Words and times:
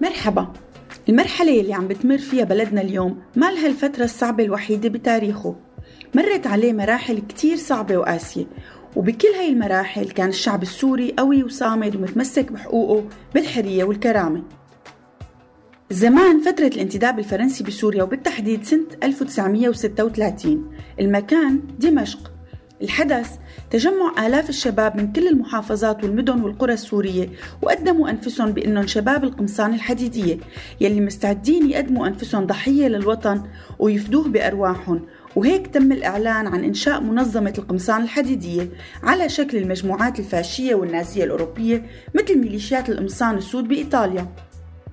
مرحبا. 0.00 0.52
المرحلة 1.08 1.60
اللي 1.60 1.74
عم 1.74 1.88
بتمر 1.88 2.18
فيها 2.18 2.44
بلدنا 2.44 2.80
اليوم 2.80 3.18
ما 3.36 3.50
لها 3.50 3.66
الفترة 3.66 4.04
الصعبة 4.04 4.44
الوحيدة 4.44 4.88
بتاريخه. 4.88 5.56
مرت 6.14 6.46
عليه 6.46 6.72
مراحل 6.72 7.18
كتير 7.18 7.56
صعبة 7.56 7.96
وقاسية 7.96 8.46
وبكل 8.96 9.28
هاي 9.28 9.48
المراحل 9.48 10.10
كان 10.10 10.28
الشعب 10.28 10.62
السوري 10.62 11.14
قوي 11.18 11.42
وصامد 11.42 11.96
ومتمسك 11.96 12.52
بحقوقه 12.52 13.08
بالحرية 13.34 13.84
والكرامة. 13.84 14.42
زمان 15.90 16.40
فترة 16.40 16.66
الانتداب 16.66 17.18
الفرنسي 17.18 17.64
بسوريا 17.64 18.02
وبالتحديد 18.02 18.64
سنة 18.64 18.86
1936 19.02 20.70
المكان 21.00 21.60
دمشق. 21.78 22.35
الحدث 22.82 23.30
تجمع 23.70 24.26
آلاف 24.26 24.48
الشباب 24.48 24.96
من 24.96 25.12
كل 25.12 25.28
المحافظات 25.28 26.04
والمدن 26.04 26.40
والقرى 26.40 26.72
السورية 26.72 27.28
وقدموا 27.62 28.10
أنفسهم 28.10 28.50
بأنهم 28.50 28.86
شباب 28.86 29.24
القمصان 29.24 29.74
الحديدية 29.74 30.38
يلي 30.80 31.00
مستعدين 31.00 31.70
يقدموا 31.70 32.06
أنفسهم 32.06 32.46
ضحية 32.46 32.88
للوطن 32.88 33.42
ويفدوه 33.78 34.28
بأرواحهم. 34.28 35.06
وهيك 35.36 35.66
تم 35.66 35.92
الإعلان 35.92 36.46
عن 36.46 36.64
إنشاء 36.64 37.00
منظمة 37.00 37.54
القمصان 37.58 38.02
الحديدية 38.02 38.68
على 39.02 39.28
شكل 39.28 39.56
المجموعات 39.56 40.18
الفاشية 40.18 40.74
والنازية 40.74 41.24
الأوروبية 41.24 41.86
مثل 42.14 42.38
ميليشيات 42.38 42.88
القمصان 42.88 43.36
السود 43.36 43.68
بإيطاليا. 43.68 44.26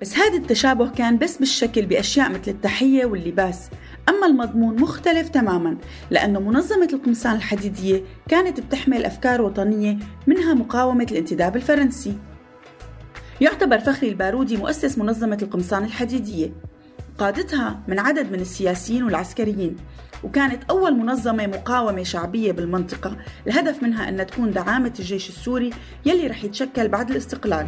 بس 0.00 0.16
هذا 0.16 0.36
التشابه 0.36 0.88
كان 0.88 1.18
بس 1.18 1.36
بالشكل 1.36 1.86
بأشياء 1.86 2.30
مثل 2.30 2.50
التحية 2.50 3.06
واللباس. 3.06 3.70
أما 4.08 4.26
المضمون 4.26 4.80
مختلف 4.80 5.28
تماما 5.28 5.76
لأنه 6.10 6.40
منظمة 6.40 6.88
القمصان 6.92 7.36
الحديدية 7.36 8.02
كانت 8.28 8.60
بتحمل 8.60 9.04
أفكار 9.04 9.42
وطنية 9.42 9.98
منها 10.26 10.54
مقاومة 10.54 11.06
الانتداب 11.10 11.56
الفرنسي. 11.56 12.18
يعتبر 13.40 13.78
فخري 13.78 14.08
البارودي 14.08 14.56
مؤسس 14.56 14.98
منظمة 14.98 15.38
القمصان 15.42 15.84
الحديدية. 15.84 16.52
قادتها 17.18 17.80
من 17.88 17.98
عدد 17.98 18.32
من 18.32 18.40
السياسيين 18.40 19.02
والعسكريين 19.02 19.76
وكانت 20.24 20.62
أول 20.70 20.96
منظمة 20.96 21.46
مقاومة 21.46 22.02
شعبية 22.02 22.52
بالمنطقة. 22.52 23.16
الهدف 23.46 23.82
منها 23.82 24.08
أن 24.08 24.26
تكون 24.26 24.50
دعامة 24.50 24.92
الجيش 24.98 25.28
السوري 25.28 25.70
يلي 26.06 26.26
رح 26.26 26.44
يتشكل 26.44 26.88
بعد 26.88 27.10
الاستقلال. 27.10 27.66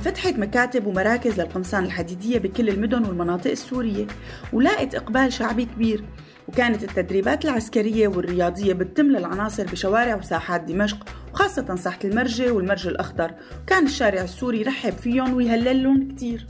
فتحت 0.00 0.34
مكاتب 0.38 0.86
ومراكز 0.86 1.40
للقمصان 1.40 1.84
الحديدية 1.84 2.38
بكل 2.38 2.68
المدن 2.68 3.04
والمناطق 3.04 3.50
السورية 3.50 4.06
ولاقت 4.52 4.94
إقبال 4.94 5.32
شعبي 5.32 5.64
كبير. 5.64 6.04
وكانت 6.48 6.82
التدريبات 6.82 7.44
العسكرية 7.44 8.08
والرياضية 8.08 8.72
بتتم 8.72 9.06
للعناصر 9.06 9.64
بشوارع 9.64 10.14
وساحات 10.16 10.60
دمشق 10.60 11.06
وخاصة 11.32 11.76
ساحة 11.76 11.98
المرجة 12.04 12.50
والمرج 12.52 12.86
الأخضر. 12.86 13.30
وكان 13.62 13.84
الشارع 13.84 14.22
السوري 14.22 14.60
يرحب 14.60 14.92
فيهم 14.92 15.34
ويهللهم 15.34 16.08
كتير. 16.08 16.46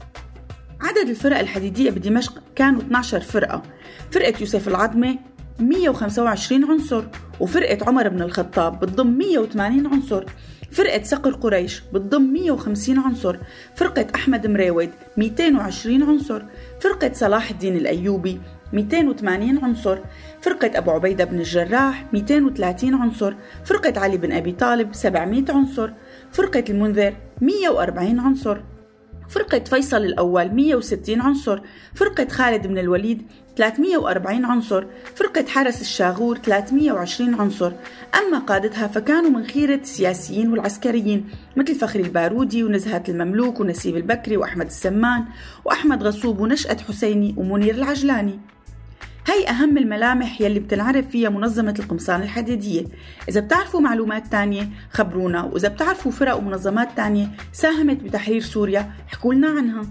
عدد 0.81 1.09
الفرق 1.09 1.39
الحديدية 1.39 1.91
بدمشق 1.91 2.43
كانوا 2.57 2.81
12 2.81 3.21
فرقة. 3.21 3.63
فرقة 4.11 4.41
يوسف 4.41 4.69
العظمة 4.69 5.19
125 5.59 6.65
عنصر 6.65 7.05
وفرقة 7.41 7.89
عمر 7.89 8.09
بن 8.09 8.23
الخطاب 8.23 8.81
بتضم 8.81 9.19
180 9.19 9.87
عنصر. 9.87 10.25
فرقة 10.71 11.03
صقر 11.03 11.31
قريش 11.31 11.83
بتضم 11.93 12.23
150 12.23 12.99
عنصر. 12.99 13.37
فرقة 13.75 14.07
أحمد 14.15 14.47
مريود 14.47 14.91
220 15.17 16.03
عنصر. 16.03 16.43
فرقة 16.81 17.11
صلاح 17.13 17.51
الدين 17.51 17.77
الأيوبي 17.77 18.41
280 18.73 19.65
عنصر. 19.65 19.99
فرقة 20.41 20.79
أبو 20.79 20.91
عبيدة 20.91 21.25
بن 21.25 21.39
الجراح 21.39 22.07
230 22.13 22.95
عنصر. 22.95 23.35
فرقة 23.65 24.01
علي 24.01 24.17
بن 24.17 24.33
أبي 24.33 24.53
طالب 24.53 24.95
700 24.95 25.45
عنصر. 25.49 25.91
فرقة 26.33 26.65
المنذر 26.71 27.15
140 27.41 28.21
عنصر. 28.21 28.61
فرقة 29.31 29.59
فيصل 29.59 29.97
الأول 29.97 30.55
160 30.55 31.21
عنصر 31.21 31.61
فرقة 31.95 32.29
خالد 32.29 32.67
بن 32.67 32.79
الوليد 32.79 33.23
340 33.57 34.45
عنصر 34.45 34.85
فرقة 35.15 35.45
حرس 35.49 35.81
الشاغور 35.81 36.39
320 36.39 37.35
عنصر. 37.35 37.73
أما 38.15 38.39
قادتها 38.39 38.87
فكانوا 38.87 39.31
من 39.31 39.45
خيرة 39.45 39.75
السياسيين 39.75 40.53
والعسكريين 40.53 41.29
مثل 41.57 41.75
فخري 41.75 42.03
البارودي 42.03 42.65
ونزهة 42.65 43.03
المملوك 43.09 43.61
ونسيب 43.61 43.97
البكري 43.97 44.37
وأحمد 44.37 44.67
السمان 44.67 45.25
وأحمد 45.65 46.03
غصوب 46.03 46.41
ونشأة 46.41 46.77
حسيني 46.89 47.35
ومنير 47.37 47.75
العجلاني. 47.75 48.41
هي 49.31 49.49
أهم 49.49 49.79
الملامح 49.79 50.41
يلي 50.41 50.61
بتنعرف 50.61 51.09
فيها 51.09 51.29
منظمة 51.29 51.75
القمصان 51.79 52.23
الحديدية. 52.23 52.85
إذا 53.29 53.41
بتعرفوا 53.41 53.81
معلومات 53.81 54.27
تانية 54.27 54.69
خبرونا. 54.93 55.43
وإذا 55.43 55.69
بتعرفوا 55.69 56.13
فرق 56.13 56.37
ومنظمات 56.37 56.89
تانية 56.97 57.29
ساهمت 57.53 58.03
بتحرير 58.03 58.41
سوريا 58.41 58.91
احكوا 59.09 59.35
لنا 59.35 59.49
عنها. 59.49 59.83